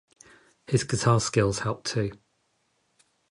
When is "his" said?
0.65-0.83